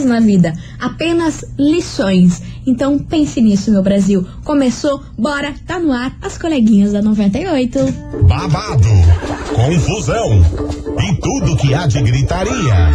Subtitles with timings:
[0.00, 2.42] na vida, apenas lições.
[2.66, 4.26] Então pense nisso, meu Brasil.
[4.44, 7.78] Começou, bora, tá no ar, as coleguinhas da 98.
[8.28, 8.88] Babado,
[9.54, 10.42] confusão
[11.02, 12.90] e tudo que há de gritaria.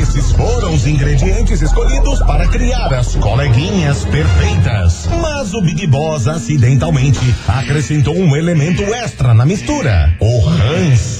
[0.00, 5.08] Esses foram os ingredientes escolhidos para criar as coleguinhas perfeitas.
[5.20, 11.19] Mas o Big Boss acidentalmente acrescentou um elemento extra na mistura: o ranço.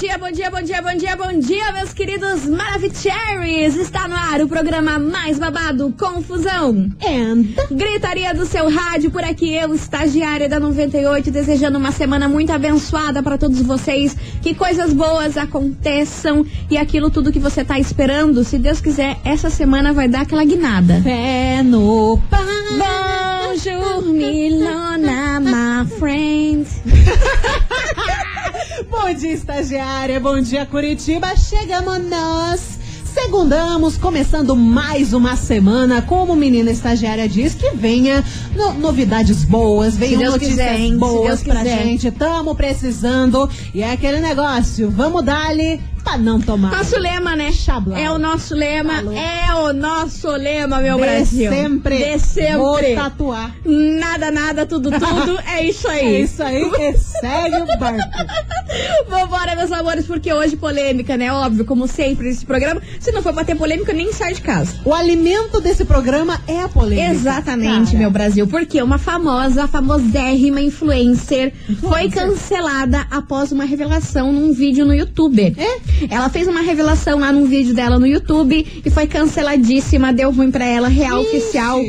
[0.00, 3.76] dia, bom dia, bom dia, bom dia, bom dia, meus queridos Maravicheries!
[3.76, 6.90] Está no ar o programa mais babado, Confusão.
[7.04, 12.50] And Gritaria do seu rádio, por aqui eu, estagiária da 98, desejando uma semana muito
[12.50, 14.16] abençoada para todos vocês.
[14.40, 19.50] Que coisas boas aconteçam e aquilo tudo que você tá esperando, se Deus quiser, essa
[19.50, 21.02] semana vai dar aquela guinada.
[21.04, 22.40] pé no pá.
[23.50, 26.66] Bonjour, Milona, my friend.
[28.88, 30.20] Bom dia, estagiária.
[30.20, 31.34] Bom dia, Curitiba.
[31.36, 32.78] Chegamos nós.
[33.04, 36.00] Segundamos, começando mais uma semana.
[36.00, 41.78] Como menina estagiária diz, que venha no- novidades boas, venham notícias quiser, boas pra quiser.
[41.82, 42.10] gente.
[42.12, 43.50] Tamo precisando.
[43.74, 46.70] E é aquele negócio, vamos dar-lhe pra não tomar.
[46.70, 47.50] Nosso lema, né?
[47.50, 47.98] Chablau.
[47.98, 49.12] É o nosso lema, Falou.
[49.12, 51.50] é o nosso lema, meu De Brasil.
[51.50, 51.98] sempre.
[52.12, 52.56] De sempre.
[52.58, 53.56] Vou tatuar.
[53.66, 55.38] Nada, nada, tudo, tudo.
[55.52, 56.14] é isso aí.
[56.14, 57.98] É isso aí, e segue o barco.
[59.08, 61.32] Vambora, meus amores, porque hoje polêmica, né?
[61.32, 62.80] Óbvio, como sempre nesse programa.
[63.00, 64.76] Se não for pra ter polêmica, nem sai de casa.
[64.84, 67.10] O alimento desse programa é a polêmica.
[67.12, 67.98] Exatamente, Cara.
[67.98, 68.46] meu Brasil.
[68.46, 75.54] Porque uma famosa, famosérrima influencer foi cancelada após uma revelação num vídeo no YouTube.
[75.56, 76.14] É?
[76.14, 80.50] Ela fez uma revelação lá num vídeo dela no YouTube e foi canceladíssima, deu ruim
[80.50, 81.36] pra ela, real Ixi.
[81.36, 81.80] oficial.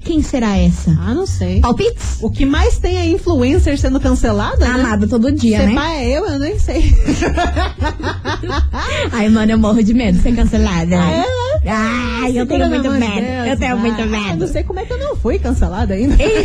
[0.00, 0.90] Quem será essa?
[1.00, 1.60] Ah, não sei.
[1.60, 2.18] Palpites?
[2.22, 4.80] O que mais tem é influencer sendo cancelada, né?
[4.80, 5.74] Amada todo dia, Se né?
[5.74, 6.94] pá é eu, eu nem sei.
[9.12, 10.96] Ai, mano, eu morro de medo de ser cancelada.
[10.98, 11.24] Ah, é?
[11.68, 13.26] Ai, eu tenho muito de medo.
[13.48, 14.36] Eu tenho muito Eu medo.
[14.38, 16.14] não sei como é que eu não fui cancelada ainda.
[16.14, 16.44] Enfim,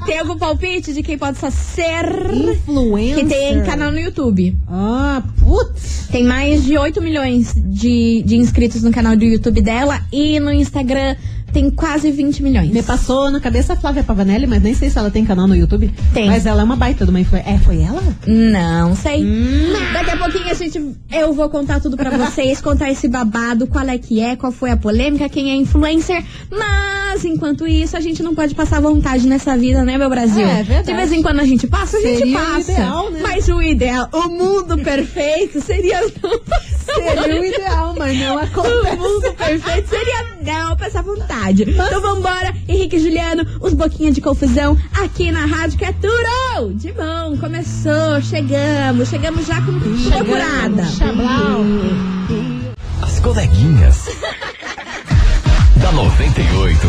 [0.06, 3.24] tem algum palpite de quem pode ser Influencer.
[3.24, 4.56] que tem canal no YouTube?
[4.68, 6.08] Ah, putz.
[6.10, 10.52] Tem mais de 8 milhões de, de inscritos no canal do YouTube dela e no
[10.52, 11.16] Instagram
[11.54, 12.70] tem quase 20 milhões.
[12.72, 15.54] Me passou na cabeça a Flávia Pavanelli, mas nem sei se ela tem canal no
[15.54, 15.88] YouTube.
[16.12, 16.26] Tem.
[16.26, 17.54] Mas ela é uma baita de uma influencer.
[17.54, 18.02] É, foi ela?
[18.26, 19.22] Não sei.
[19.24, 19.72] Hum.
[19.92, 23.86] Daqui a pouquinho a gente, eu vou contar tudo pra vocês, contar esse babado, qual
[23.88, 26.24] é que é, qual foi a polêmica, quem é influencer.
[26.50, 30.46] Mas enquanto isso, a gente não pode passar vontade nessa vida, né, meu Brasil?
[30.46, 30.86] É, é verdade.
[30.86, 32.72] De vez em quando a gente passa, a gente Seria o passa.
[32.72, 33.20] ideal, né?
[33.22, 36.40] Mas o ideal, o mundo perfeito seria não
[36.84, 38.96] Seria o ideal, mas não O acontece.
[38.96, 41.64] mundo perfeito seria não passar vontade.
[41.68, 46.14] Então vambora, Henrique e Juliano, os boquinhas de confusão aqui na Rádio que é tudo
[46.74, 47.36] de bom.
[47.38, 50.84] Começou, chegamos, chegamos já com procurada.
[50.84, 52.63] Chablau.
[53.04, 54.06] As coleguinhas.
[55.76, 56.88] da 98.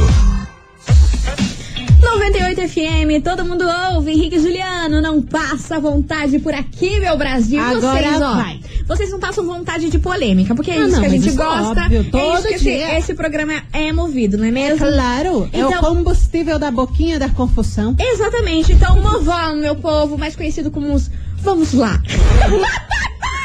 [2.02, 7.60] 98 FM, todo mundo ouve, Henrique e Juliano, não passa vontade por aqui, meu Brasil.
[7.62, 8.60] Agora vocês, ó, vai.
[8.88, 11.32] vocês não passam vontade de polêmica, porque é Ah, isso não, que a gente é
[11.34, 11.82] gosta.
[11.84, 12.98] óbvio, é isso todo que esse, dia.
[12.98, 14.78] esse programa é movido, não é mesmo?
[14.88, 17.94] Claro, é o Então- combustível da boquinha da confusão.
[18.00, 18.72] Exatamente.
[18.72, 21.12] Então, move on, meu povo, mais conhecido como os.
[21.44, 22.02] Vamos lá.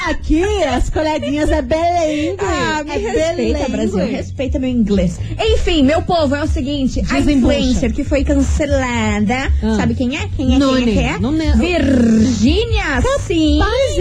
[0.08, 2.40] Aqui, as coleguinhas é bilíngue.
[2.70, 3.68] Ah, me é respeita.
[3.68, 3.98] Brasil.
[4.06, 5.18] Respeita meu inglês.
[5.38, 9.52] Enfim, meu povo, é o seguinte: a influencer que foi cancelada.
[9.62, 9.76] Ah.
[9.76, 10.28] Sabe quem é?
[10.36, 10.58] Quem é?
[10.58, 11.18] Não, quem é?
[11.18, 11.56] Quem é?
[11.56, 13.58] Virgínia, sim.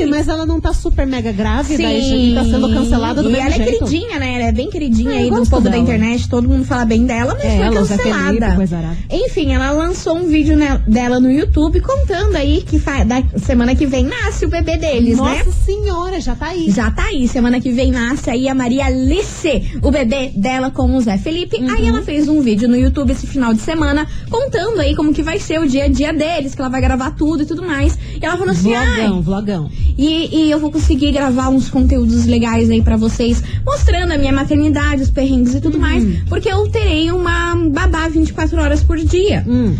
[0.09, 2.31] Mas ela não tá super mega grávida Sim.
[2.31, 3.85] e tá sendo cancelada do e mesmo ela é jeito.
[3.85, 4.35] queridinha, né?
[4.35, 5.83] Ela é bem queridinha Ah, aí do povo da dela.
[5.83, 6.29] internet.
[6.29, 8.67] Todo mundo fala bem dela, mas É, foi ela, cancelada.
[8.67, 9.25] Felipe.
[9.25, 10.57] Enfim, ela lançou um vídeo
[10.87, 15.43] dela no YouTube contando aí que da semana que vem nasce o bebê deles, né?
[15.43, 15.51] Nossa
[15.89, 16.69] senhora, já tá aí.
[16.69, 20.95] Já tá aí, semana que vem nasce aí a Maria Alice, o bebê dela com
[20.95, 21.57] o Zé Felipe.
[21.57, 21.69] Uhum.
[21.71, 25.23] Aí ela fez um vídeo no YouTube esse final de semana, contando aí como que
[25.23, 27.97] vai ser o dia a dia deles, que ela vai gravar tudo e tudo mais.
[28.21, 29.71] E ela falou assim, ai, Vlogão, vlogão.
[29.97, 34.31] e, e eu vou conseguir gravar uns conteúdos legais aí pra vocês, mostrando a minha
[34.33, 35.81] maternidade, os perrengues e tudo Uhum.
[35.81, 39.43] mais, porque eu terei uma babá 24 horas por dia.
[39.47, 39.75] Hum.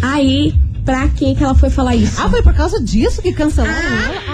[0.00, 0.52] Aí,
[0.84, 2.20] pra que que ela foi falar isso?
[2.20, 4.31] Ah, foi por causa disso que cancelaram Ah, ela?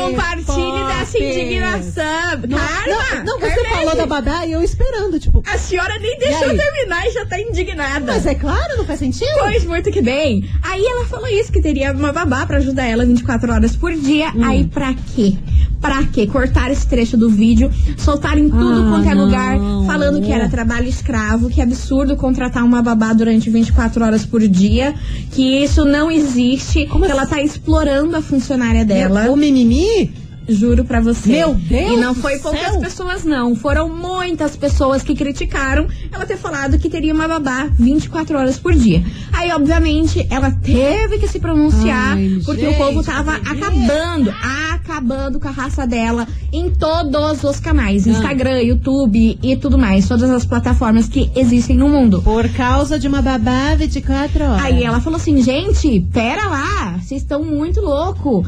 [0.00, 2.30] Compartilhe dessa indignação.
[2.48, 3.24] Não, Karma!
[3.24, 5.42] não, não, você falou da Badá e eu esperando, tipo.
[5.46, 8.12] A senhora nem deixou eu terminar e já tá indignada.
[8.12, 9.30] Mas é claro, não faz sentido?
[9.38, 10.48] Pois, muito que bem.
[10.62, 14.30] Aí ela falou isso, que teria uma babá pra ajudar ela 24 horas por dia.
[14.34, 14.44] Hum.
[14.44, 15.34] Aí pra quê?
[15.80, 16.26] Pra quê?
[16.26, 19.86] Cortar esse trecho do vídeo, soltar em tudo Ah, quanto é lugar, não.
[19.86, 24.46] falando que era trabalho escravo, que é absurdo contratar uma babá durante 24 horas por
[24.46, 24.94] dia,
[25.30, 27.34] que isso não existe, Como que ela assim?
[27.34, 29.30] tá explorando a funcionária dela.
[29.30, 30.12] O mimimi?
[30.54, 31.28] Juro pra você.
[31.30, 32.80] Meu Deus E não foi poucas céu.
[32.80, 33.54] pessoas, não.
[33.54, 38.74] Foram muitas pessoas que criticaram ela ter falado que teria uma babá 24 horas por
[38.74, 39.02] dia.
[39.32, 44.32] Aí, obviamente, ela teve que se pronunciar, Ai, porque gente, o povo tava acabando,
[44.74, 48.06] acabando com a raça dela em todos os canais.
[48.06, 48.10] Ah.
[48.10, 50.08] Instagram, YouTube e tudo mais.
[50.08, 52.22] Todas as plataformas que existem no mundo.
[52.22, 54.64] Por causa de uma babá 24 horas.
[54.64, 58.44] Aí ela falou assim, gente, pera lá, vocês estão muito louco.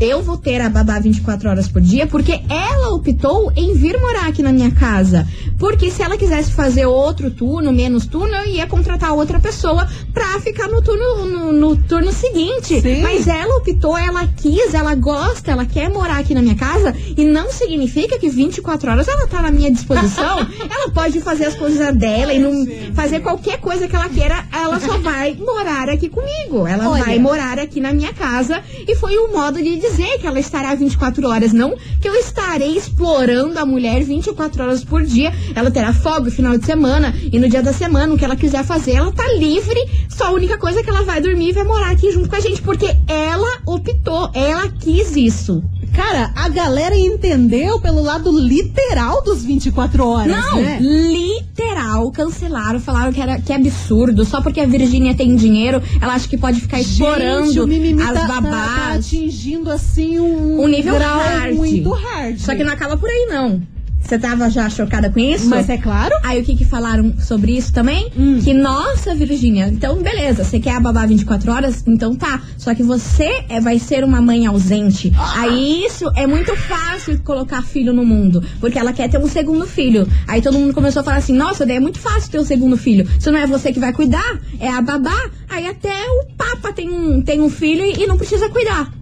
[0.00, 4.26] Eu vou ter a babá 24 horas por dia porque ela optou em vir morar
[4.26, 5.26] aqui na minha casa.
[5.58, 10.40] Porque se ela quisesse fazer outro turno, menos turno, eu ia contratar outra pessoa pra
[10.40, 12.80] ficar no turno, no, no turno seguinte.
[12.80, 13.02] Sim.
[13.02, 17.24] Mas ela optou, ela quis, ela gosta, ela quer morar aqui na minha casa e
[17.24, 20.38] não significa que 24 horas ela tá na minha disposição.
[20.68, 24.80] ela pode fazer as coisas dela e não fazer qualquer coisa que ela queira, ela
[24.80, 26.66] só vai morar aqui comigo.
[26.66, 27.04] Ela Olha.
[27.04, 30.74] vai morar aqui na minha casa e foi um modo de dizer que ela estará
[30.74, 35.32] 24 horas, não que eu estarei explorando a mulher 24 horas por dia.
[35.54, 38.36] Ela terá folga no final de semana e no dia da semana, o que ela
[38.36, 39.78] quiser fazer, ela tá livre.
[40.08, 42.36] Só a única coisa é que ela vai dormir e vai morar aqui junto com
[42.36, 45.62] a gente, porque ela optou, ela quis isso.
[45.94, 50.78] Cara, a galera entendeu pelo lado literal dos 24 horas, Não, né?
[50.80, 54.24] literal, cancelaram, falaram que era que é absurdo.
[54.24, 58.08] Só porque a Virgínia tem dinheiro, ela acha que pode ficar Gente, explorando mimimi as
[58.08, 59.06] tá, tá- tá babás.
[59.06, 61.54] atingindo assim um, Um nível grau hard.
[61.54, 62.38] muito hard.
[62.38, 63.62] Só que não acaba por aí, não.
[64.04, 65.48] Você tava já chocada com isso?
[65.48, 66.14] Mas é claro.
[66.22, 68.10] Aí o que que falaram sobre isso também?
[68.16, 68.38] Hum.
[68.42, 71.82] Que, nossa, Virgínia, então beleza, você quer a babá 24 horas?
[71.86, 72.42] Então tá.
[72.58, 75.10] Só que você é, vai ser uma mãe ausente.
[75.16, 75.42] Ah.
[75.42, 78.44] Aí isso é muito fácil colocar filho no mundo.
[78.60, 80.06] Porque ela quer ter um segundo filho.
[80.28, 82.76] Aí todo mundo começou a falar assim, nossa, daí é muito fácil ter um segundo
[82.76, 83.08] filho.
[83.18, 85.30] Se não é você que vai cuidar, é a babá.
[85.48, 88.92] Aí até o Papa tem um, tem um filho e não precisa cuidar.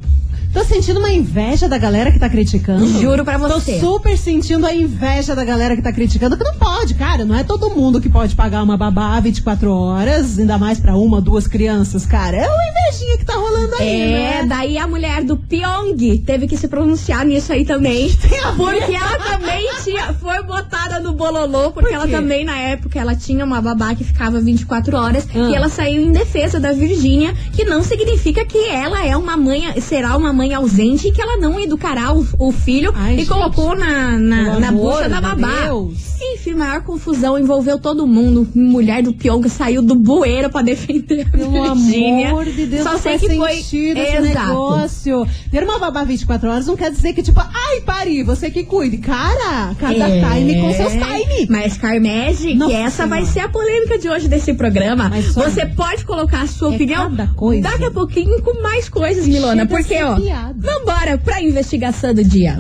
[0.52, 2.86] Tô sentindo uma inveja da galera que tá criticando.
[3.00, 3.78] Juro pra você.
[3.78, 7.24] Tô super sentindo a inveja da galera que tá criticando, que não pode, cara.
[7.24, 11.22] Não é todo mundo que pode pagar uma babá 24 horas, ainda mais pra uma,
[11.22, 12.36] duas crianças, cara.
[12.36, 14.46] É uma invejinha que tá rolando aí, É, né?
[14.46, 18.10] daí a mulher do Pyong teve que se pronunciar nisso aí também.
[18.56, 23.14] Porque ela também tinha, foi botada no bololô, porque Por ela também, na época, ela
[23.14, 25.48] tinha uma babá que ficava 24 horas Ah.
[25.50, 29.80] e ela saiu em defesa da Virgínia, que não significa que ela é uma mãe,
[29.80, 33.28] será uma mãe ausente e que ela não educará o, o filho Ai, e gente.
[33.28, 35.66] colocou na, na, na bucha da babá.
[35.66, 36.10] Deus.
[36.34, 38.48] Enfim, maior confusão, envolveu todo mundo.
[38.54, 42.28] Mulher do Pyong saiu do bueiro pra defender a Pelo Virgínia.
[42.30, 44.22] amor de Deus, Só sei que foi esse exato.
[44.48, 45.26] negócio.
[45.50, 48.98] Ter uma babá 24 horas não quer dizer que, tipo, ai, pari, você que cuide.
[48.98, 50.20] Cara, cada É.
[50.38, 51.46] time com seus time.
[51.50, 55.08] Mas Carmege, Nossa que essa vai ser a polêmica de hoje desse programa.
[55.08, 59.62] Mas Você pode colocar a sua É opinião daqui a pouquinho com mais coisas, Milona.
[59.62, 60.16] Chega Porque, ó,
[60.56, 62.58] vambora pra investigação do dia.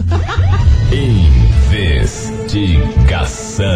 [1.72, 3.66] Investigação.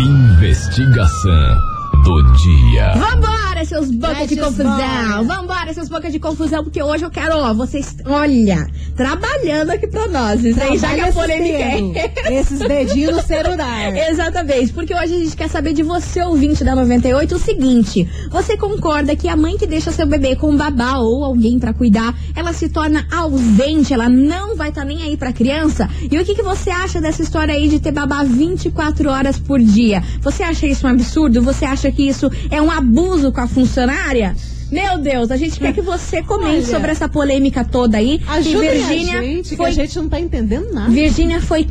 [0.00, 1.67] Investigação
[2.02, 2.92] do dia.
[2.94, 4.64] Vambora, seus bocas de confusão.
[4.64, 5.22] bora.
[5.22, 10.06] Vambora, seus bocas de confusão, porque hoje eu quero, ó, vocês, olha, trabalhando aqui pra
[10.08, 10.44] nós.
[10.44, 12.38] Isso aí já que a polêmica esses é.
[12.38, 13.96] Esses dedinhos no celular.
[14.10, 18.56] Exatamente, porque hoje a gente quer saber de você, ouvinte da 98, o seguinte: você
[18.56, 22.14] concorda que a mãe que deixa seu bebê com um babá ou alguém pra cuidar,
[22.34, 25.88] ela se torna ausente, ela não vai estar nem aí pra criança?
[26.10, 29.60] E o que, que você acha dessa história aí de ter babá 24 horas por
[29.60, 30.02] dia?
[30.20, 31.42] Você acha isso um absurdo?
[31.42, 34.34] Você acha que isso é um abuso com a funcionária?
[34.70, 38.18] Meu Deus, a gente quer que você comente Olha, sobre essa polêmica toda aí.
[38.18, 40.90] que Ajuda Virgínia a gente, que foi a gente não tá entendendo nada.
[40.90, 41.64] Virgínia foi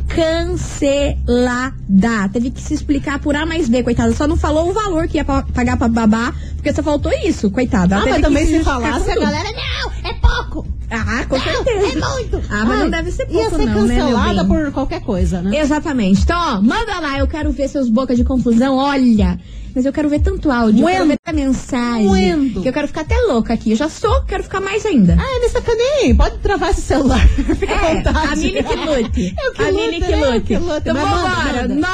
[0.88, 2.28] cancelada.
[2.32, 4.12] Teve que se explicar por A mais B, coitada.
[4.14, 7.50] Só não falou o valor que ia pa- pagar pra babá, porque só faltou isso,
[7.50, 7.94] coitada.
[7.94, 10.66] Ela Ah, mas que também se justificar falasse, a galera, não, é pouco.
[10.90, 11.98] Ah, com Não, certeza.
[11.98, 12.36] é muito.
[12.50, 14.46] Ah, mas Ai, não deve ser pouco, Ia ser não, né, cancelada bem?
[14.64, 15.56] por qualquer coisa, né?
[15.60, 16.22] Exatamente.
[16.22, 18.76] Então, ó, manda lá, eu quero ver seus bocas de confusão.
[18.76, 19.38] Olha,
[19.78, 21.20] mas eu quero ver tanto áudio, eu quero Moendo.
[21.24, 22.04] ver mensagem.
[22.04, 22.62] Moendo.
[22.62, 23.70] Que eu quero ficar até louca aqui.
[23.70, 25.16] Eu já sou, quero ficar mais ainda.
[25.16, 26.14] Ah, me sacaneia.
[26.16, 27.24] Pode travar esse celular.
[27.30, 28.18] Fica à É, vontade.
[28.32, 29.34] a Mini que lute.
[29.44, 30.20] Eu que a Mini que né?
[30.22, 30.46] Eu lute.
[30.46, 30.80] que lute.
[30.80, 31.68] Então vambora.
[31.68, 31.88] manda.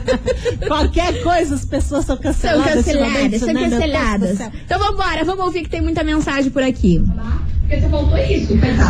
[0.66, 2.74] Qualquer coisa, as pessoas são São canceladas.
[2.74, 4.40] canceladas, ultimamente, são né, canceladas.
[4.64, 7.02] Então vambora, vamos ouvir que tem muita mensagem por aqui.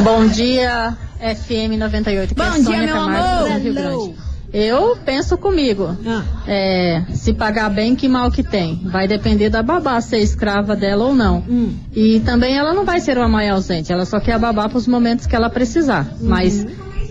[0.03, 2.35] Bom dia, FM 98.
[2.35, 4.15] que é Bom dia, Sônia meu Camargo, amor.
[4.55, 5.97] Eu penso comigo.
[6.07, 6.23] Ah.
[6.47, 8.81] É, se pagar bem, que mal que tem.
[8.85, 11.39] Vai depender da babá ser escrava dela ou não.
[11.39, 11.75] Hum.
[11.93, 13.93] E também ela não vai ser uma mãe ausente.
[13.93, 16.07] Ela só quer a babá para os momentos que ela precisar.
[16.21, 16.29] Uhum.
[16.29, 16.65] Mas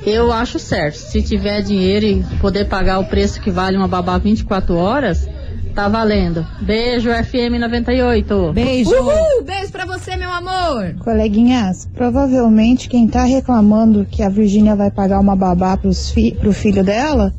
[0.06, 0.96] eu acho certo.
[0.96, 5.28] Se tiver dinheiro e poder pagar o preço que vale uma babá 24 horas,
[5.74, 6.46] tá valendo.
[6.62, 8.54] Beijo, FM 98.
[8.54, 8.92] Beijo.
[8.92, 10.96] Uhul, beijo pra você, meu amor.
[11.00, 16.54] Coleguinhas, provavelmente quem tá reclamando que a Virgínia vai pagar uma babá pros fi pro
[16.54, 17.34] filho dela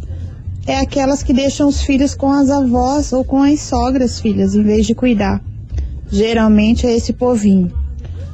[0.66, 4.62] é aquelas que deixam os filhos com as avós ou com as sogras filhas em
[4.62, 5.42] vez de cuidar.
[6.10, 7.70] Geralmente é esse povinho.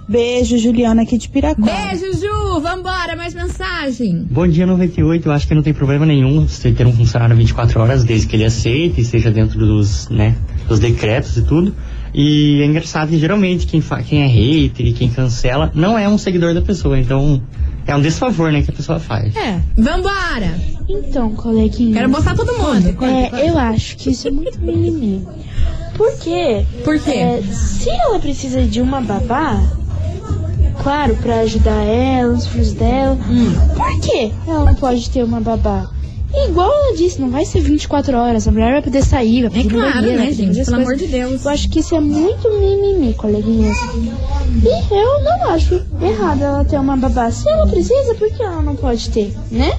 [0.08, 1.72] Beijo, Juliana aqui de Piracora.
[1.72, 2.29] Beijo, Ju.
[2.60, 4.26] Vambora, mais mensagem.
[4.30, 7.80] Bom dia 98, eu acho que não tem problema nenhum você ter um funcionário 24
[7.80, 10.36] horas, desde que ele aceite e esteja dentro dos, né,
[10.68, 11.74] dos decretos e tudo.
[12.12, 16.08] E é engraçado que geralmente quem, fa quem é hater e quem cancela não é
[16.08, 17.42] um seguidor da pessoa, então
[17.86, 19.34] é um desfavor, né, que a pessoa faz.
[19.34, 19.60] É.
[19.76, 20.54] Vambora.
[20.86, 21.94] Então, coleguinha.
[21.94, 22.94] Quero botar todo mundo.
[23.04, 25.26] É, eu acho que isso é muito mimimi.
[25.96, 26.64] Por quê?
[26.84, 27.10] Por quê?
[27.10, 29.62] É, se ela precisa de uma babá,
[30.82, 33.52] claro, pra ajudar ela, os filhos dela, Hum.
[33.76, 35.88] por que ela não pode ter uma babá?
[36.32, 39.60] E igual ela disse, não vai ser 24 horas, a mulher vai poder sair, vai
[39.60, 40.64] É poder no claro, banheiro, né, gente?
[40.64, 41.06] Pelo amor coisas.
[41.06, 41.44] de Deus.
[41.44, 43.76] Eu acho que isso é muito mimimi, coleguinhas.
[44.62, 47.30] E eu não acho errado ela ter uma babá.
[47.32, 49.72] Se ela precisa, por que ela não pode ter, né?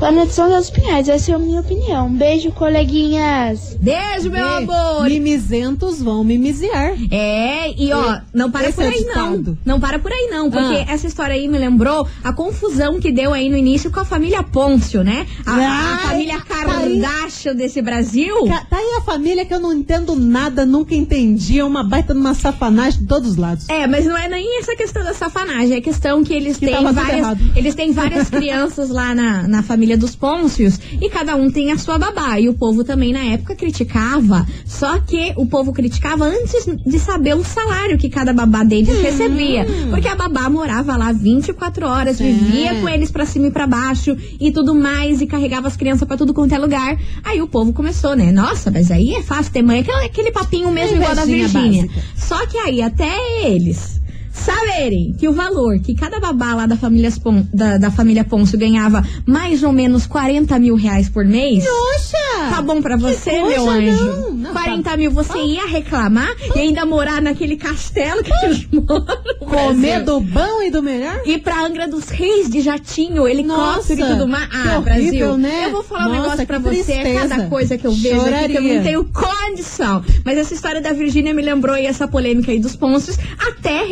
[0.00, 2.08] Lá na edição das Pinhais, essa é a minha opinião.
[2.10, 3.76] Beijo, coleguinhas.
[3.80, 5.04] Beijo, meu Ei, amor.
[5.08, 6.92] Mimizentos vão mimiziar.
[7.10, 9.32] É, e ó, não para Esse por é aí não.
[9.36, 9.58] ditado.
[9.64, 10.92] Não para por aí não, porque Ah.
[10.92, 14.42] essa história aí me lembrou a confusão que deu aí no início com a família
[14.42, 15.26] Pôncio, né?
[15.44, 17.00] A, a Ai, família tá aí.
[17.00, 18.34] Kardashian desse Brasil.
[18.70, 21.58] Tá aí a família que eu não entendo nada, nunca entendi.
[21.58, 23.68] É uma baita de uma safanagem de todos os lados.
[23.68, 26.92] É, mas não é nem essa questão da safanagem, é questão que eles Que têm
[26.92, 27.26] várias.
[27.56, 31.78] Eles têm várias crianças lá na, na família dos Pôncios e cada um tem a
[31.78, 32.38] sua babá.
[32.40, 34.46] E o povo também na época criticava.
[34.66, 39.02] Só que o povo criticava antes de saber o salário que cada babá deles Hum.
[39.02, 39.66] recebia.
[39.90, 42.24] Porque a babá morava lá 24 horas, É.
[42.24, 46.06] vivia com eles pra cima e pra baixo e tudo mais, e carregava as crianças
[46.06, 46.98] pra tudo quanto é lugar.
[47.24, 48.30] Aí o povo começou, né?
[48.32, 51.82] Nossa, mas aí é fácil ter mãe, aquele, aquele papinho mesmo igual da Virgínia.
[51.86, 52.02] básica.
[52.16, 53.98] Só que aí até eles
[54.38, 57.10] saberem que o valor que cada babá lá da família,
[57.52, 61.64] da, da família Ponço ganhava mais ou menos 40 mil reais por mês.
[61.64, 62.50] Poxa!
[62.50, 64.04] Tá bom pra você, meu anjo?
[64.04, 68.66] não, não, 40 tá- mil, você ia reclamar e ainda morar naquele castelo que eles
[68.72, 69.06] moram.
[69.40, 71.20] Comer do bom e do melhor?
[71.26, 74.48] Ir pra Angra dos Reis de jatinho, helicóptero Nossa, e tudo mais.
[74.52, 75.38] Ah, horrível, Brasil.
[75.38, 75.66] né?
[75.66, 76.98] Eu vou falar um Nossa, negócio pra você.
[77.18, 78.82] Cada coisa que eu vejo aqui que eu não Choraria.
[78.82, 80.04] tenho condição.
[80.24, 83.84] Mas essa história da Virgínia me lembrou aí essa polêmica aí dos Pôncios, até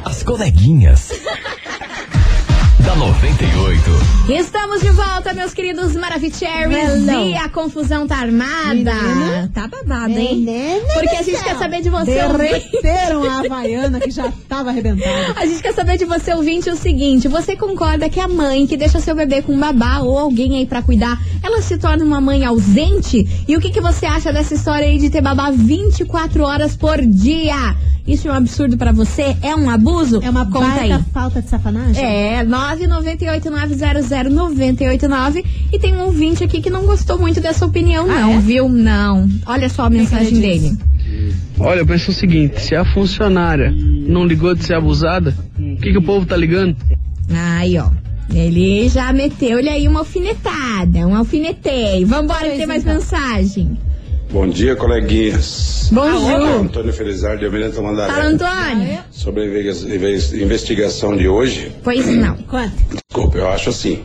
[0.04, 1.10] As coleguinhas.
[2.92, 3.90] Da 98.
[4.28, 7.06] Estamos de volta, meus queridos Maravicheries.
[7.26, 8.74] E a confusão tá armada.
[8.74, 9.50] Menina.
[9.54, 10.36] Tá babada, hein?
[10.36, 11.44] Menina Porque a gente céu.
[11.44, 12.14] quer saber de você.
[12.14, 15.34] Derreteram a Havaiana que já tava arrebentada.
[15.36, 18.76] A gente quer saber de você, ouvinte, o seguinte: você concorda que a mãe que
[18.76, 22.20] deixa seu bebê com um babá ou alguém aí pra cuidar, ela se torna uma
[22.20, 23.44] mãe ausente?
[23.48, 27.00] E o que, que você acha dessa história aí de ter babá 24 horas por
[27.00, 27.74] dia?
[28.06, 29.36] Isso é um absurdo pra você?
[29.42, 30.20] É um abuso?
[30.22, 30.98] É uma Conta aí.
[31.12, 32.02] falta de safanagem.
[32.04, 38.32] É, 998900989 e tem um ouvinte aqui que não gostou muito dessa opinião, Ah, não,
[38.34, 38.38] é?
[38.38, 38.68] viu?
[38.68, 39.28] Não.
[39.46, 40.76] Olha só a mensagem ele dele.
[41.58, 45.92] Olha, eu penso o seguinte, se a funcionária não ligou de ser abusada, o que,
[45.92, 46.76] que o povo tá ligando?
[47.30, 47.88] Aí, ó.
[48.32, 52.06] Ele já meteu-lhe aí uma alfinetada, um alfineteio.
[52.06, 52.94] Vambora, Pois tem mais então.
[52.94, 53.76] mensagem.
[54.32, 55.88] Bom dia, coleguinhas.
[55.92, 56.40] Bonjour.
[56.60, 58.20] Antônio Felizardo de Almirante Fala, Mandaré.
[58.22, 58.98] Antônio.
[59.10, 62.36] Sobre a inve- inve- investigação de hoje, Pois não.
[62.48, 62.72] Quanto?
[63.08, 64.02] desculpa, eu acho assim.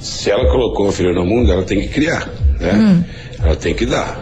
[0.00, 2.28] Se ela colocou o filho no mundo, ela tem que criar,
[2.58, 2.72] né?
[2.72, 3.04] Hum.
[3.44, 4.18] Ela tem que dar.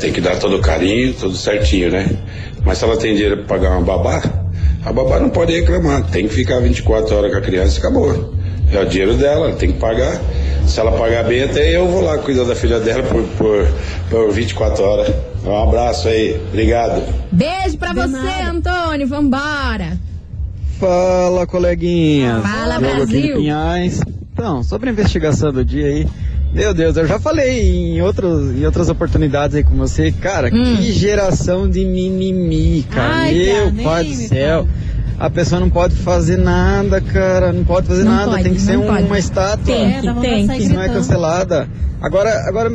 [0.00, 2.08] Tem que dar todo o carinho, tudo certinho, né?
[2.64, 4.22] Mas se ela tem dinheiro para pagar uma babá,
[4.84, 6.10] a babá não pode reclamar.
[6.10, 8.34] Tem que ficar 24 horas com a criança e acabou.
[8.72, 10.18] É o dinheiro dela, ela tem que pagar.
[10.72, 13.68] Se ela pagar bem, até eu vou lá cuidar da filha dela por, por,
[14.08, 15.14] por 24 horas.
[15.44, 17.02] Um abraço aí, obrigado.
[17.30, 18.50] Beijo pra De você, nada.
[18.50, 19.06] Antônio.
[19.06, 19.98] Vambora.
[20.80, 22.40] Fala, coleguinha.
[22.40, 23.36] Fala, Diogo Brasil.
[23.36, 24.00] Pinhais.
[24.32, 26.08] Então, sobre a investigação do dia aí,
[26.54, 27.60] meu Deus, eu já falei
[27.96, 30.76] em, outros, em outras oportunidades aí com você, cara, Hum.
[30.76, 33.12] que geração de mimimi, cara.
[33.14, 34.66] Ai, meu cara, nem pai do me céu.
[35.22, 37.52] A pessoa não pode fazer nada, cara.
[37.52, 38.30] Não pode fazer Não nada.
[38.32, 39.64] pode, tem que ser um- uma estátua.
[39.64, 40.68] Tem É, que, tem que.
[40.68, 40.92] não é gritando.
[40.94, 41.68] cancelada.
[42.00, 42.70] Agora, agora,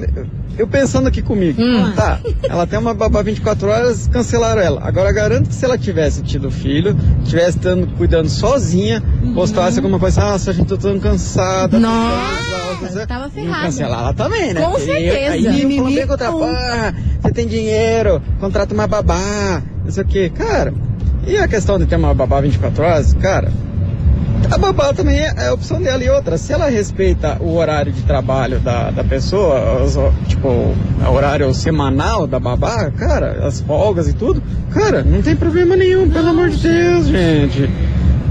[0.58, 1.92] eu pensando aqui comigo, Hum.
[1.94, 4.82] tá, ela tem uma babá 24 horas, cancelaram ela.
[4.82, 9.04] Agora, garanto que se ela tivesse tido filho, tivesse estando cuidando sozinha,
[9.36, 11.78] postasse alguma coisa, nossa, a gente tô tão cansada.
[11.78, 13.64] Nossa, tava Iam ferrada.
[13.66, 14.62] cancelar ela também, né?
[14.62, 15.32] Com Porque certeza.
[15.34, 20.04] Aí falar Mimimi bem contra com- ah, você tem dinheiro, contrata uma babá, não sei
[20.04, 20.30] o que.
[20.30, 20.74] Cara,
[21.28, 23.52] e a questão de ter uma babá 24 horas, cara,
[24.50, 26.38] a babá também é, é a opção dela e outra.
[26.38, 32.26] Se ela respeita o horário de trabalho da, da pessoa, os- tipo, o horário semanal
[32.28, 36.58] da babá, cara, as folgas e tudo, cara, não tem problema nenhum, pelo amor de
[36.68, 37.70] Deus, gente.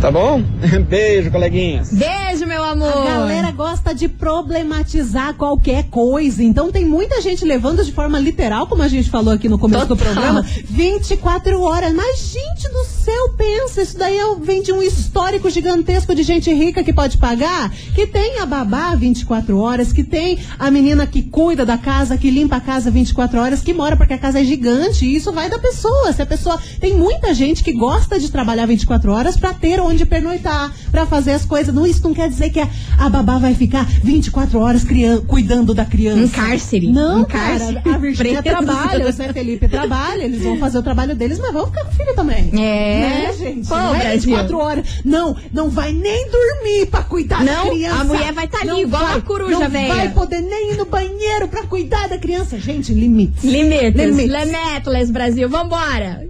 [0.06, 0.40] Tá bom?
[0.88, 1.92] Beijo, coleguinhas.
[1.92, 2.96] Beijo, meu amor.
[2.96, 6.44] A galera gosta de problematizar qualquer coisa.
[6.44, 9.86] Então tem muita gente levando de forma literal, como a gente falou aqui no começo
[9.86, 10.12] do Total.
[10.12, 11.92] programa, 24 horas.
[11.92, 16.54] Mas, gente do céu, pensa, isso daí é- vem de um histórico gigantesco de gente
[16.54, 21.20] rica que pode pagar, que tem a babá 24 horas, que tem a menina que
[21.20, 24.44] cuida da casa, que limpa a casa 24 horas, que mora porque a casa é
[24.44, 25.04] gigante.
[25.04, 26.12] E isso vai da pessoa.
[26.12, 26.60] Se a pessoa.
[26.78, 31.32] Tem muita gente que gosta de trabalhar 24 horas pra ter onde pernoitar, pra fazer
[31.32, 31.74] as coisas.
[31.74, 35.72] Não, isso não quer dizer que a, a babá vai ficar 24 horas crian- cuidando
[35.72, 36.22] da criança.
[36.24, 36.90] Um cárcere.
[36.90, 37.80] Não, Um cara, cárcere.
[37.84, 41.66] a Virgínia trabalha, o Zé Felipe trabalha, eles vão fazer o trabalho deles, mas vão
[41.66, 42.50] ficar com o filho também.
[42.54, 43.00] É.
[43.28, 43.68] Né, gente?
[43.68, 44.20] Pô, não é Brasil.
[44.20, 44.86] 24 horas.
[45.04, 48.00] Não, não vai nem dormir pra cuidar Não, da criança.
[48.00, 49.94] a mulher vai tá ali Não igual vai, a coruja Não velha.
[49.94, 52.58] vai poder nem ir no banheiro pra cuidar da criança.
[52.58, 53.44] Gente, limites.
[53.44, 53.94] Limites.
[53.94, 54.30] Limites.
[54.30, 55.48] Lemetles, Brasil.
[55.48, 56.26] Vambora.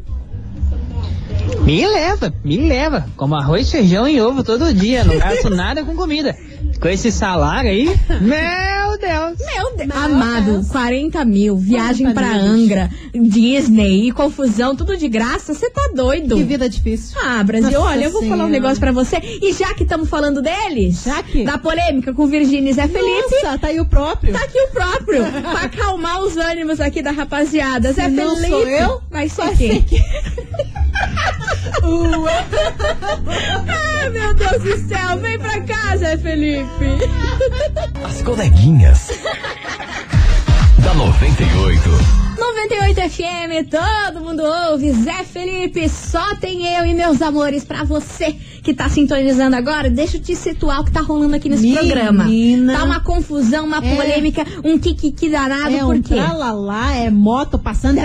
[1.66, 3.06] Me leva, me leva.
[3.16, 5.02] Como arroz, feijão e ovo todo dia.
[5.02, 6.32] Não gasto nada com comida.
[6.86, 7.86] Com esse salário aí,
[8.20, 9.38] meu Deus.
[9.40, 9.90] Meu Deus.
[9.90, 10.68] Amado, Deus.
[10.68, 15.52] 40 mil, viagem 40 pra Angra, Disney e confusão, tudo de graça.
[15.52, 16.36] Você tá doido?
[16.36, 17.18] Que vida difícil.
[17.20, 18.52] Ah, Brasil, Nossa olha, eu vou falar um Senhora.
[18.52, 19.16] negócio pra você.
[19.20, 21.42] E já que estamos falando deles, Já que?
[21.42, 24.32] da polêmica com Virgínia e Zé Felipe, Nossa, tá aí o próprio.
[24.32, 27.92] tá aqui o próprio, pra acalmar os ânimos aqui da rapaziada.
[27.92, 29.84] Zé Se não Felipe, sou eu, ser vai quem?
[33.68, 36.75] Ah, meu Deus do céu, vem pra cá, Zé Felipe.
[38.04, 39.08] As coleguinhas.
[40.86, 41.90] Da 98.
[42.38, 44.92] 98 FM, todo mundo ouve.
[44.92, 49.88] Zé Felipe, só tem eu e meus amores pra você que tá sintonizando agora.
[49.88, 51.80] Deixa eu te situar o que tá rolando aqui nesse Menina.
[51.82, 52.24] programa.
[52.72, 53.94] Tá uma confusão, uma É.
[53.96, 56.14] polêmica, um kikiki danado, É por um quê?
[56.14, 58.04] tralalá, é moto passando, é?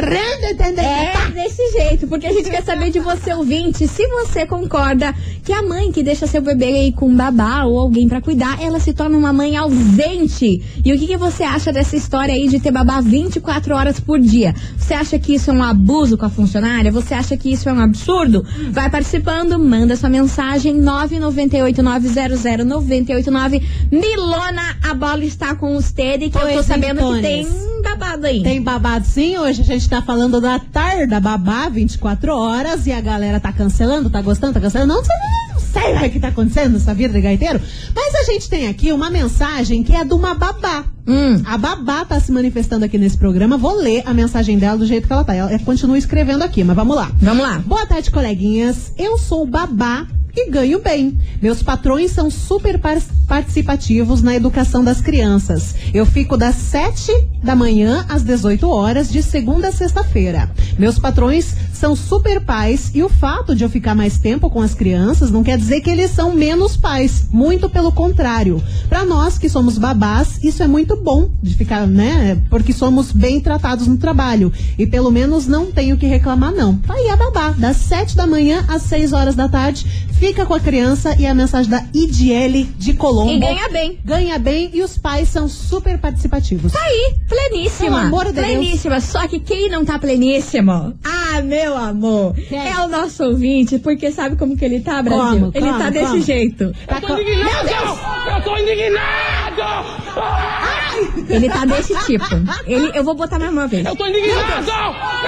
[0.81, 5.13] É desse jeito, porque a gente quer saber de você, ouvinte, se você concorda
[5.43, 8.79] que a mãe que deixa seu bebê aí com babá ou alguém pra cuidar, ela
[8.79, 10.63] se torna uma mãe ausente.
[10.85, 14.19] E o que, que você acha dessa história aí de ter babá 24 horas por
[14.19, 14.55] dia?
[14.77, 16.91] Você acha que isso é um abuso com a funcionária?
[16.91, 18.45] Você acha que isso é um absurdo?
[18.71, 23.61] Vai participando, manda sua mensagem 998900989.
[23.91, 27.47] Milona, a bola está com os Teddy, que eu tô Pois sabendo que tem
[27.81, 28.43] babado aí.
[28.43, 33.01] Tem babado sim, hoje a gente tá falando da tarde babá 24 horas e a
[33.01, 34.93] galera tá cancelando, tá gostando, tá cancelando.
[34.93, 35.15] Não sei,
[35.53, 37.61] não sei o que tá acontecendo nessa vida de gaiteiro.
[37.95, 40.85] Mas a gente tem aqui uma mensagem que é de uma babá.
[41.07, 41.41] Hum.
[41.45, 43.57] A babá tá se manifestando aqui nesse programa.
[43.57, 45.33] Vou ler a mensagem dela do jeito que ela tá.
[45.35, 47.11] Ela continua escrevendo aqui, mas vamos lá.
[47.21, 47.59] Vamos lá.
[47.59, 48.93] Boa tarde, coleguinhas.
[48.97, 51.17] Eu sou babá e ganho bem.
[51.41, 55.75] Meus patrões são super par- participativos na educação das crianças.
[55.93, 57.11] Eu fico das 7
[57.43, 60.49] da manhã às 18 horas, de segunda a sexta-feira.
[60.79, 64.73] Meus patrões são super pais e o fato de eu ficar mais tempo com as
[64.73, 67.25] crianças não quer dizer que eles são menos pais.
[67.31, 68.63] Muito pelo contrário.
[68.87, 72.41] Para nós que somos babás, isso é muito bom de ficar, né?
[72.49, 74.51] Porque somos bem tratados no trabalho.
[74.77, 76.77] E pelo menos não tenho que reclamar, não.
[76.77, 79.85] Tá aí a babá, das 7 da manhã às 6 horas da tarde.
[80.19, 83.31] Fica com a criança e a mensagem da IDL de Colombo.
[83.31, 83.97] E ganha bem.
[84.05, 86.71] Ganha bem e os pais são super participativos.
[86.73, 87.89] Tá aí, pleníssima.
[87.89, 88.45] Pelo amor de Deus.
[88.47, 88.99] pleníssima.
[89.01, 90.93] Só que quem não tá pleníssimo?
[91.03, 92.35] Ah, meu amor.
[92.51, 95.39] É o nosso ouvinte, porque sabe como que ele tá, Brasil?
[95.39, 95.51] Como?
[95.55, 95.79] ele Como?
[95.79, 96.21] tá desse Como?
[96.21, 96.71] jeito.
[96.85, 97.99] Tá co- Meu Deus!
[98.35, 100.90] Eu tô indignado!
[101.29, 102.25] Ele tá desse tipo.
[102.65, 103.85] Ele, eu vou botar mais uma vez.
[103.85, 104.71] Eu tô indignado!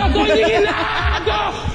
[0.05, 1.73] Eu tô indignado!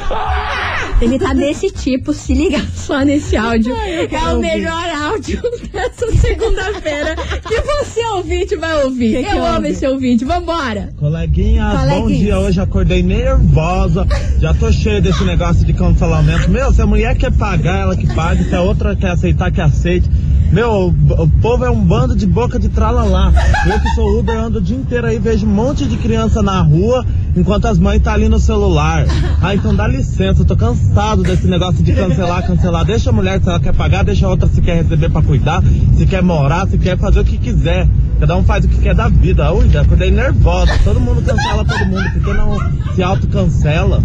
[1.00, 3.72] Ele tá desse tipo, se liga só nesse áudio.
[3.76, 4.48] Ai, é o ouvir.
[4.48, 5.40] melhor áudio
[5.72, 7.14] dessa segunda-feira
[7.46, 9.18] que você ouvinte vai ouvir.
[9.18, 10.24] Que que eu amo esse ouvinte.
[10.24, 10.90] Vambora.
[10.98, 12.18] Coleguinhas, bom Coleguinhas.
[12.18, 12.38] dia.
[12.40, 14.06] Hoje acordei nervosa.
[14.40, 16.50] Já tô cheio desse negócio de cancelamento.
[16.50, 18.42] Meu, se a mulher quer pagar, ela que pague.
[18.44, 20.10] Se a outra quer aceitar, que aceite.
[20.50, 23.32] Meu, o, povo é um bando de boca de tralalá.
[23.66, 26.62] Eu que sou Uber, ando o dia inteiro aí, vejo um monte de criança na
[26.62, 27.04] rua,
[27.38, 29.06] enquanto as mães tá ali no celular.
[29.40, 32.84] Ah, então dá licença, eu tô cansado desse negócio de cancelar, cancelar.
[32.84, 35.62] Deixa a mulher, se ela quer pagar, deixa a outra se quer receber pra cuidar,
[35.96, 37.88] se quer morar, se quer fazer o que quiser.
[38.18, 39.52] Cada um faz o que quer da vida.
[39.52, 40.72] Ui, já acordei nervosa.
[40.82, 42.56] Todo mundo cancela todo mundo, porque não
[42.94, 44.02] se autocancela.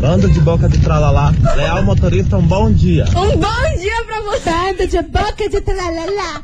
[0.00, 1.32] Bando de boca de tralalá.
[1.56, 3.06] Leal motorista, um bom dia.
[3.10, 4.50] Um bom dia pra você.
[4.50, 6.42] Bando de boca de tralalá.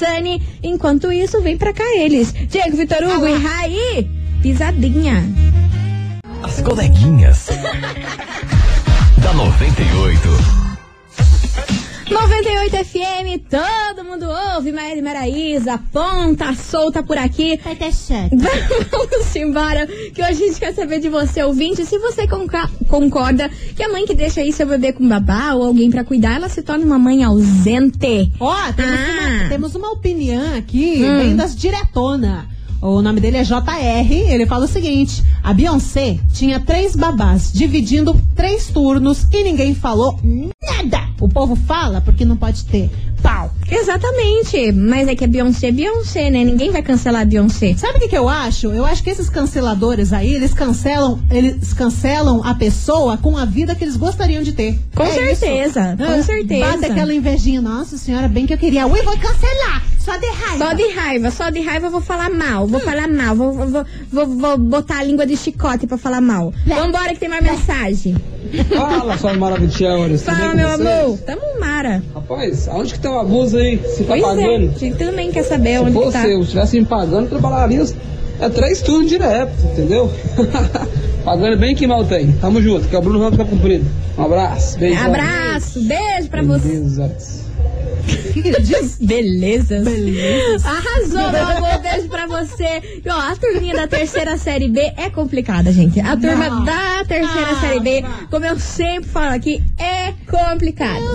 [0.64, 2.32] Enquanto isso, vem pra cá eles.
[2.32, 4.08] Diego Vitor Hugo e Raí,
[4.42, 5.24] pisadinha.
[6.44, 7.48] As coleguinhas.
[9.22, 10.30] da 98.
[12.10, 14.26] 98 FM, todo mundo
[14.56, 17.60] ouve, Maíra e Maraísa, ponta solta por aqui.
[17.64, 18.32] Vai ter chato.
[18.90, 23.84] Vamos embora, que hoje a gente quer saber de você, ouvinte, se você concorda que
[23.84, 26.64] a mãe que deixa aí seu bebê com babá ou alguém pra cuidar, ela se
[26.64, 28.32] torna uma mãe ausente.
[28.40, 29.42] Ó, temos, Ah.
[29.44, 31.18] uma, temos uma opinião aqui, Hum.
[31.20, 32.48] bem das diretona.
[32.82, 38.20] O nome dele é JR, ele fala o seguinte: a Beyoncé tinha três babás, dividindo
[38.36, 41.10] três turnos e ninguém falou nada.
[41.20, 42.90] O povo fala porque não pode ter.
[43.22, 43.52] Pau.
[43.70, 46.46] Exatamente, mas é que a Beyoncé é Beyoncé, né?
[46.46, 47.76] Ninguém vai cancelar a Beyoncé.
[47.76, 48.68] Sabe o que, que eu acho?
[48.72, 53.76] Eu acho que esses canceladores aí, eles cancelam, eles cancelam a pessoa com a vida
[53.76, 54.80] que eles gostariam de ter.
[54.96, 55.98] Com É certeza, isso.
[56.06, 56.66] com Ah, certeza.
[56.78, 57.62] Bate aquela invejinha.
[57.62, 58.88] Nossa senhora, bem que eu queria.
[58.88, 59.79] Ui, vou cancelar.
[60.10, 60.58] Só de raiva.
[60.66, 63.86] Só de raiva, só de raiva eu vou falar mal, vou falar mal, vou, vou,
[64.12, 66.54] vou, vou- botar a língua de chicote pra falar mal.
[66.66, 68.16] Vambora que tem mais mensagem.
[68.76, 70.22] Fala, suas maravilhosas.
[70.24, 71.18] tudo Fala, meu amor.
[71.20, 72.02] Tamo Mara.
[72.16, 73.78] Rapaz, aonde que tem o abuso aí?
[73.78, 74.74] Você tá Pois é, pagando?
[74.76, 76.28] a gente também quer saber Se onde que fosse tá.
[76.28, 77.86] eu, estivesse me pagando, eu trabalharia
[78.42, 80.10] é três turnos direto, entendeu?
[81.26, 82.32] pagando bem que mal tem.
[82.34, 83.86] Tamo junto, que é o Bruno Ramos tá cumprido.
[84.18, 85.06] Um abraço, beijo.
[85.06, 86.82] Abraço, beijo pra você.
[89.00, 89.80] Beleza.
[89.82, 90.66] Belezas.
[90.66, 91.80] Arrasou, meu amor.
[91.82, 93.02] Beijo pra você.
[93.06, 96.00] E, ó, a turminha da terceira série B é complicada, gente.
[96.00, 96.64] A turma Não.
[96.66, 100.14] da terceira Ah, série B, como eu sempre falo aqui, é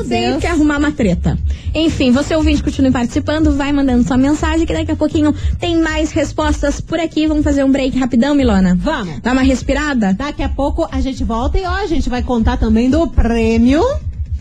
[0.05, 0.41] Sempre Deus.
[0.41, 1.39] que arrumar uma treta.
[1.75, 6.11] Enfim, você ouvinte, continue participando, vai mandando sua mensagem, que daqui a pouquinho tem mais
[6.13, 7.27] respostas por aqui.
[7.27, 8.77] Vamos fazer um break rapidão, Milona?
[8.81, 9.21] Vamos.
[9.21, 10.13] Dá uma respirada?
[10.13, 13.83] Daqui a pouco a gente volta e ó, a gente vai contar também do prêmio.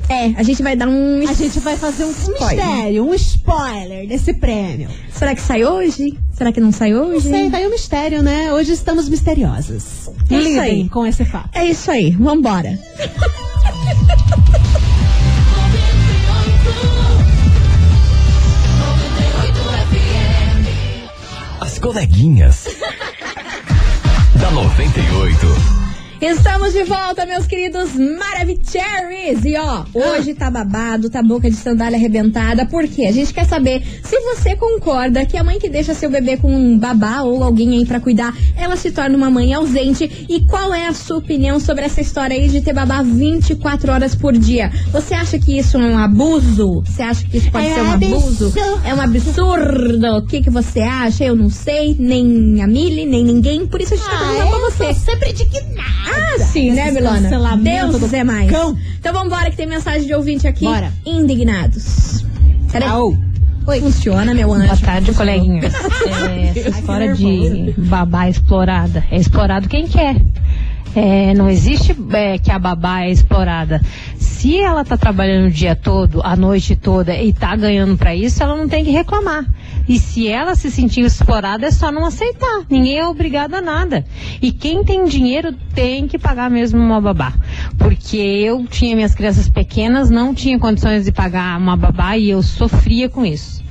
[0.09, 1.23] É, a gente vai dar um.
[1.27, 2.65] A gente vai fazer um Spoiler.
[2.65, 4.89] mistério, um spoiler desse prêmio.
[5.11, 6.17] Será que sai hoje?
[6.33, 7.29] Será que não sai Não hoje?
[7.29, 8.51] sei, tá aí o mistério, né?
[8.53, 10.09] Hoje estamos misteriosas.
[10.29, 10.89] É isso aí.
[10.89, 11.49] com esse fato.
[11.53, 12.77] É isso aí, vambora.
[21.59, 22.65] As coleguinhas.
[24.39, 25.82] da 98.
[26.21, 29.43] Estamos de volta, meus queridos Maravicheries!
[29.43, 32.65] E ó, hoje tá babado, tá boca de sandália arrebentada.
[32.65, 33.05] Por quê?
[33.07, 36.53] A gente quer saber se você concorda que a mãe que deixa seu bebê com
[36.53, 40.25] um babá ou alguém aí pra cuidar, ela se torna uma mãe ausente.
[40.29, 44.15] E qual é a sua opinião sobre essa história aí de ter babá 24 horas
[44.15, 44.71] por dia?
[44.93, 46.83] Você acha que isso é um abuso?
[46.85, 48.45] Você acha que isso pode É ser um abuso?
[48.47, 48.81] absurdo.
[48.85, 50.07] É um absurdo.
[50.17, 51.25] O que, que você acha?
[51.25, 53.67] Eu não sei, nem a Mili, nem ninguém.
[53.67, 54.93] Por isso a gente tá perguntando pra você.
[54.93, 56.12] sempre indignada.
[56.13, 57.57] Ah, sim, né, Milona?
[57.57, 58.49] Deus do é mais.
[58.49, 58.77] cão.
[58.99, 60.65] Então vambora, que tem mensagem de ouvinte aqui.
[60.65, 60.91] Bora.
[61.05, 62.25] Indignados.
[62.71, 62.89] Peraí.
[62.89, 63.17] Au.
[63.65, 63.79] Oi.
[63.79, 64.67] Funciona, meu anjo.
[64.67, 65.73] Boa tarde, coleguinhas.
[66.03, 69.03] É, essa história de babá explorada.
[69.09, 70.17] É explorado quem quer.
[70.95, 73.81] É, não existe é, que a babá é explorada.
[74.17, 78.43] Se ela tá trabalhando o dia todo, a noite toda e tá ganhando pra isso,
[78.43, 79.45] ela não tem que reclamar.
[79.87, 82.65] E se ela se sentir explorada, é só não aceitar.
[82.69, 84.05] Ninguém é obrigado a nada.
[84.41, 87.33] E quem tem dinheiro tem que pagar mesmo uma babá.
[87.77, 92.41] Porque eu tinha minhas crianças pequenas, não tinha condições de pagar uma babá e eu
[92.41, 93.61] sofria com isso.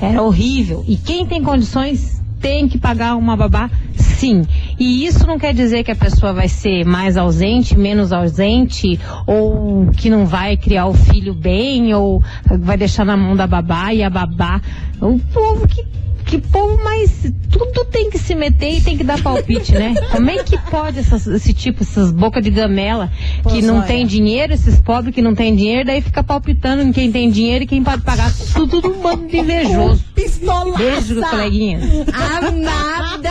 [0.00, 0.84] Era horrível.
[0.86, 4.42] E quem tem condições tem que pagar uma babá, sim.
[4.78, 9.86] E isso não quer dizer que a pessoa vai ser mais ausente, menos ausente, ou
[9.96, 12.22] que não vai criar o filho bem, ou
[12.60, 14.60] vai deixar na mão da babá e a babá.
[15.00, 15.84] O povo que.
[16.26, 17.10] Que povo, mas
[17.50, 19.94] tudo tem que se meter e tem que dar palpite, né?
[20.10, 23.86] Como é que pode essas- esse tipo, essas bocas de gamela que Pois não olha.
[23.86, 27.62] tem dinheiro, esses pobres que não tem dinheiro, daí fica palpitando em quem tem dinheiro
[27.62, 28.32] e quem pode pagar.
[28.54, 30.04] Tudo um bando de invejoso.
[30.16, 30.76] Pistolaça.
[30.78, 31.80] Beijo, coleguinha.
[32.12, 33.30] Amada!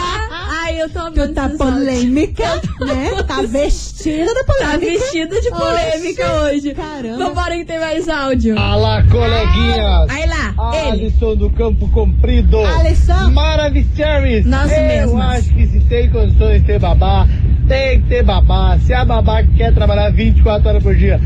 [0.75, 1.79] Ai, eu tô amando Tá esses áudios.
[1.85, 3.23] polêmica, né?
[3.25, 4.71] Tá vestida da polêmica.
[4.71, 6.73] Tá vestida de polêmica Oxe, hoje.
[6.73, 7.17] Caramba.
[7.25, 8.55] Vambora que tem mais áudio.
[8.55, 10.09] Fala, coleguinhas!
[10.09, 10.89] Aí lá, ele.
[11.03, 12.57] Alisson do Campo Comprido.
[12.59, 13.29] Alisson.
[13.31, 14.45] Maravilhosos.
[14.45, 15.39] Nós Eu mesmas.
[15.39, 17.27] acho que se tem condições de ter babá,
[17.67, 18.77] tem que ter babá.
[18.79, 21.19] Se a babá quer trabalhar 24 horas por dia,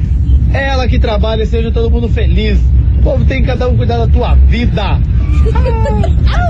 [0.54, 2.60] ela que trabalha, seja todo mundo feliz.
[3.00, 5.00] O povo tem que cada um cuidar da tua vida.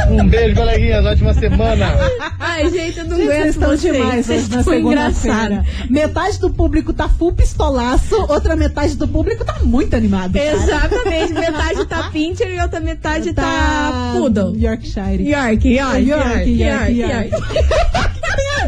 [0.09, 1.05] Um beijo, coleguinhas.
[1.05, 1.93] Ótima semana.
[2.39, 3.81] Ai, gente, eu não Gente, aguento vocês estão vocês.
[3.93, 5.65] demais Vocês hoje na estão segunda-feira.
[5.89, 10.33] Metade do público tá full pistolaço, outra metade do público tá muito animado.
[10.33, 10.51] cara.
[10.53, 14.55] Exatamente, metade tá Pinter e outra metade tá, Poodle.
[14.57, 15.29] Yorkshire.
[15.29, 17.29] York, York, York, York, York, York, York.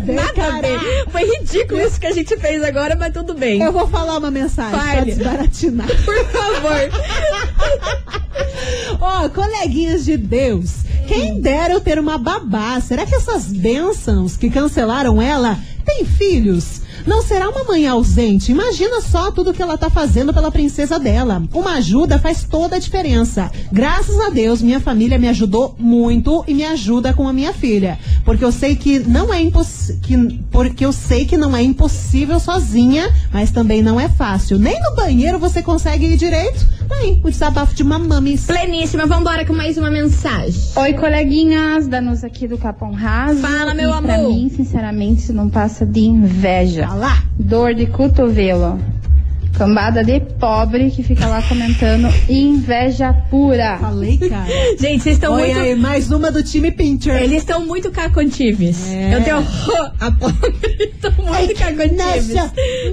[0.06, 0.80] Nada a ver.
[1.12, 3.62] Foi ridículo isso que a gente fez agora, mas tudo bem.
[3.62, 5.06] Eu vou falar uma mensagem pra Fale.
[5.14, 5.88] desbaratinar.
[5.88, 6.90] Por favor.
[9.00, 10.72] Ó, coleguinhas de Deus,
[11.08, 12.80] quem dera eu ter uma babá.
[12.80, 16.82] Será que essas bênçãos que cancelaram ela têm filhos?
[17.06, 18.52] Não será uma mãe ausente.
[18.52, 21.42] Imagina só tudo que ela tá fazendo pela princesa dela.
[21.54, 23.52] Uma ajuda faz toda a diferença.
[23.72, 27.98] Graças a Deus, minha família me ajudou muito e me ajuda com a minha filha.
[28.24, 30.40] Porque eu sei que não é impossível.
[30.52, 34.60] Porque eu sei que não é impossível sozinha, mas também não é fácil.
[34.60, 36.68] Nem no banheiro você consegue ir direito.
[37.00, 38.46] Aí, o desabafo de uma mamis.
[38.46, 40.54] Pleníssima, vambora com mais uma mensagem.
[40.76, 43.40] Oi, coleguinhas, Danusa aqui do Capão Raso.
[43.42, 44.30] Fala, meu e Pra amor.
[44.30, 46.88] mim, sinceramente, isso não passa de inveja.
[46.94, 47.24] lá.
[47.40, 48.80] Dor de cotovelo.
[49.62, 53.78] Cambada de pobre que fica lá comentando inveja pura.
[53.78, 54.48] Falei, cara.
[54.76, 55.56] Gente, vocês estão muito.
[55.56, 57.16] aí, mais uma do time Pincher.
[57.22, 58.92] Eles estão muito cacontives.
[58.92, 59.14] É.
[59.14, 59.38] Eu tenho
[60.00, 60.52] a pobre.
[60.80, 62.34] Estão muito cacontives.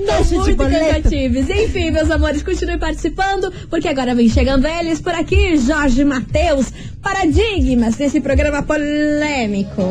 [0.06, 1.48] nossa, muito cacontives.
[1.48, 7.96] Enfim, meus amores, continue participando, porque agora vem chegando eles por aqui, Jorge Matheus, paradigmas
[7.96, 9.82] desse programa polêmico.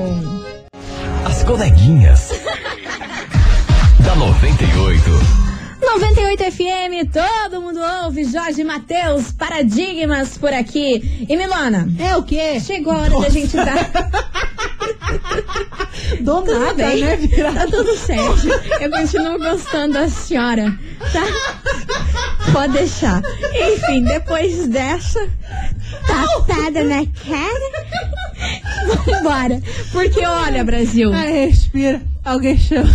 [1.25, 2.29] As coleguinhas.
[4.05, 5.46] da 98.
[5.87, 11.25] 98 FM, todo mundo ouve, Jorge Matheus, paradigmas por aqui.
[11.27, 12.59] E Milona, É o quê?
[12.59, 13.89] chegou a hora da gente dar.
[16.21, 17.51] Do Tudo nada, bem, né, Vira?
[17.53, 18.47] Tá tudo certo.
[18.81, 20.77] Eu continuo gostando da senhora,
[21.11, 22.51] tá?
[22.51, 23.21] Pode deixar.
[23.53, 25.27] Enfim, depois dessa
[26.05, 27.71] tapada na cara,
[29.05, 29.61] vambora.
[29.91, 31.11] Porque olha, Brasil.
[31.13, 32.01] Ai, respira.
[32.23, 32.89] Alguém chama.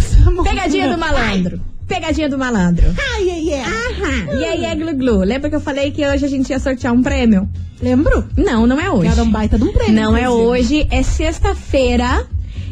[0.44, 1.60] Pegadinha do malandro.
[1.94, 2.86] Pegadinha do malandro.
[3.16, 3.60] Ai, ai, ai.
[3.60, 4.34] Aham.
[4.40, 5.18] E aí é glu glu.
[5.18, 7.48] Lembra que eu falei que hoje a gente ia sortear um prêmio?
[7.80, 8.24] Lembro?
[8.36, 9.08] Não, não é hoje.
[9.10, 9.94] Era um baita de um prêmio.
[9.94, 10.46] Não é inclusive.
[10.48, 12.26] hoje, é sexta-feira.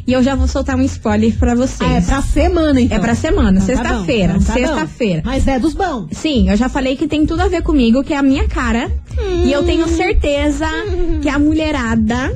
[0.07, 1.81] E eu já vou soltar um spoiler pra vocês.
[1.89, 2.97] Ah, é pra semana, então.
[2.97, 4.33] É pra semana, Então tá sexta-feira.
[4.33, 5.23] então tá sexta-feira.
[5.25, 6.09] Mas é dos bons.
[6.13, 8.91] Sim, eu já falei que tem tudo a ver comigo, que é a minha cara.
[9.45, 10.67] E eu tenho certeza
[11.21, 12.33] que a mulherada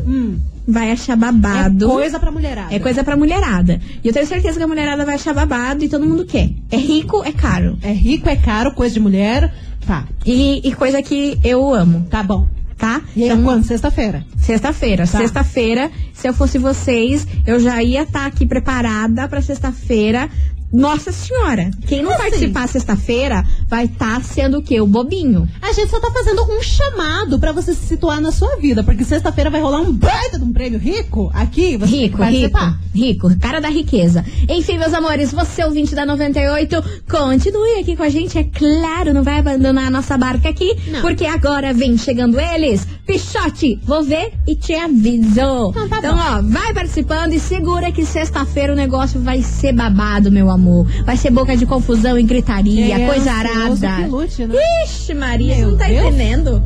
[0.66, 1.87] vai achar babado.
[1.87, 2.74] É coisa pra mulherada.
[2.74, 3.81] É coisa pra mulherada.
[4.03, 6.50] E eu tenho certeza que a mulherada vai achar babado e todo mundo quer.
[6.70, 7.79] É rico, é caro.
[7.83, 9.53] É rico, é caro, coisa de mulher.
[9.87, 10.07] Tá.
[10.24, 12.07] E, e coisa que eu amo.
[12.11, 12.46] Tá bom.
[12.77, 13.03] Tá?
[13.14, 13.64] E aí, quando?
[13.64, 14.27] Sexta-feira.
[14.37, 15.07] Sexta-feira.
[15.07, 15.18] Tá.
[15.18, 20.29] Sexta-feira, se eu fosse vocês, eu já ia estar aqui preparada pra sexta-feira.
[20.74, 22.22] Nossa senhora, quem não Assim.
[22.22, 24.80] participar sexta-feira vai estar sendo o quê?
[24.80, 25.48] O bobinho.
[25.62, 29.04] A gente só tá fazendo um chamado pra você se situar na sua vida, porque
[29.04, 31.76] sexta-feira vai rolar um baita de um prêmio rico aqui.
[31.76, 32.58] Você Rico, rico,
[32.92, 34.24] rico, cara da riqueza.
[34.48, 39.22] Enfim, meus amores, você ouvinte da 98, continue aqui com a gente, é claro, não
[39.22, 41.00] vai abandonar a nossa barca aqui, Não.
[41.02, 42.87] porque agora vem chegando eles.
[43.06, 45.30] Pichote, vou ver e te aviso.
[45.70, 46.22] Então tá então, bom.
[46.22, 50.63] ó, vai participando e segura que sexta-feira o negócio vai ser babado, meu amor.
[51.05, 54.07] Vai ser boca de confusão e gritaria, É, coisa arada.
[54.09, 54.55] lute, né?
[54.85, 56.07] Ixi, Maria, Meu você não tá Deus.
[56.07, 56.62] entendendo?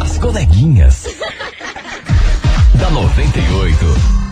[0.00, 1.04] As coleguinhas.
[2.74, 4.25] da 98.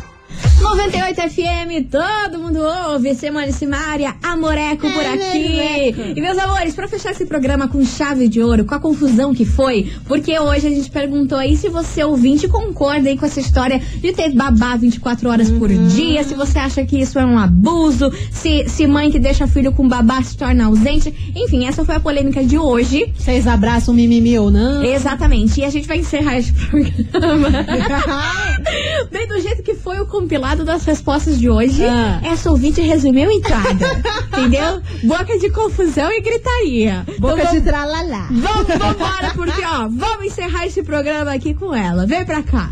[0.61, 5.95] 98 FM, todo mundo ouve, Semana Simária, Amoreco por aqui.
[6.17, 9.45] E meus amores, pra fechar esse programa com chave de ouro, com a confusão que
[9.45, 13.79] foi, porque hoje a gente perguntou aí se você ouvinte concorda aí com essa história
[13.79, 18.13] de ter babá 24 horas por dia, se você acha que isso é um abuso,
[18.31, 21.15] se, se mãe que deixa filho com babá se torna ausente.
[21.35, 23.13] Enfim, essa foi a polêmica de hoje.
[23.17, 24.83] Vocês abraçam mimimi ou não?
[24.83, 25.61] Exatamente.
[25.61, 27.49] E a gente vai encerrar esse programa.
[29.11, 31.85] Bem do jeito que foi o compilado das respostas de hoje.
[31.85, 32.19] Ah.
[32.25, 33.87] Essa ouvinte resumiu em entrada.
[34.37, 34.81] entendeu?
[35.05, 37.05] Boca de confusão e gritaria.
[37.21, 38.29] Boca Então, de vamos- tralalá.
[38.31, 42.05] Vamos, vambora, porque, ó, vamos encerrar esse programa aqui com ela.
[42.07, 42.71] Vem pra cá.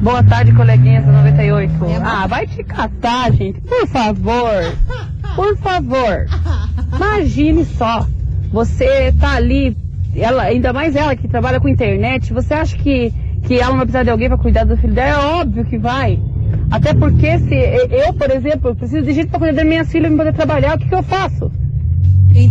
[0.00, 1.72] Boa tarde, coleguinhas da 98.
[2.02, 3.60] Ah, vai te catar, gente.
[3.62, 4.76] Por favor.
[5.34, 6.26] Por favor.
[6.94, 8.06] Imagine só.
[8.52, 9.76] Você tá ali,
[10.16, 13.12] ela, ainda mais ela que trabalha com internet, você acha que,
[13.46, 15.22] que ela não vai precisar de alguém pra cuidar do filho dela?
[15.22, 16.18] É óbvio que vai.
[16.70, 20.16] Até porque se eu, por exemplo, preciso de gente pra cuidar das minhas filhas e
[20.16, 21.50] poder trabalhar, o que, que eu faço?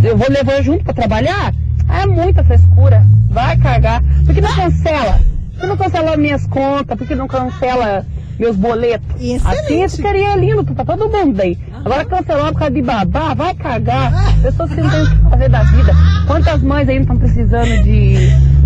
[0.03, 1.53] Eu vou levar junto pra trabalhar?
[1.87, 3.03] Ah, É muita frescura.
[3.29, 4.03] Vai cagar.
[4.25, 5.19] Por que não cancela?
[5.53, 6.97] Por que não cancela minhas contas?
[6.97, 8.05] Por que não cancela
[8.37, 9.21] meus boletos?
[9.59, 11.57] Assim ficaria lindo pra todo mundo aí.
[11.83, 14.11] Agora cancelar por causa de babá, vai cagar.
[14.41, 15.93] Pessoas que não têm o que fazer da vida.
[16.27, 18.15] Quantas mães ainda estão precisando de,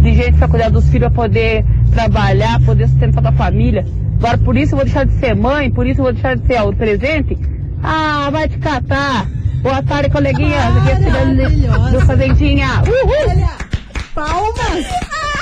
[0.01, 3.85] de gente pra cuidar dos filhos, pra poder trabalhar, poder sustentar a família?
[4.23, 6.47] Agora por isso eu vou deixar de ser mãe, por isso eu vou deixar de
[6.47, 7.37] ser o presente?
[7.83, 9.27] Ah, vai te catar.
[9.61, 10.63] Boa tarde, coleguinhas.
[10.77, 12.69] Aqui é do Fazendinha.
[12.87, 13.49] Uhul!
[14.15, 14.85] Palmas!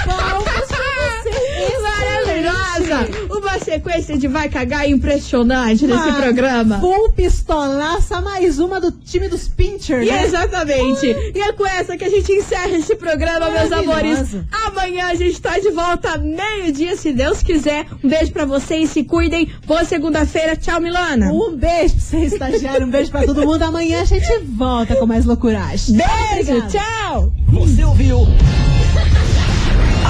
[0.03, 0.77] Palmas pra
[1.21, 1.77] você!
[1.83, 3.37] Maravilhosa!
[3.37, 6.79] Uma sequência de vai cagar impressionante nesse Uma programa.
[6.79, 10.23] Full pistolaça, mais uma do time dos Pincher, E né?
[10.25, 11.05] Exatamente.
[11.07, 14.35] E é com essa que a gente encerra esse programa, meus amores.
[14.65, 17.85] Amanhã a gente tá de volta meio-dia, se Deus quiser.
[18.03, 19.49] Um beijo pra vocês, se cuidem.
[19.65, 20.55] Boa segunda-feira.
[20.55, 21.31] Tchau, Milana.
[21.31, 22.87] Um beijo pra você, estagiário.
[22.87, 23.61] Um beijo pra todo mundo.
[23.63, 25.95] Amanhã a gente volta com mais loucuragem.
[25.97, 26.67] Beijo, Obrigada.
[26.69, 27.31] tchau.
[27.49, 28.27] Você ouviu?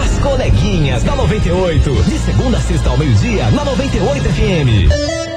[0.04, 2.04] As coleguinhas da 98.
[2.04, 5.31] De segunda a sexta ao meio-dia, na 98 FM.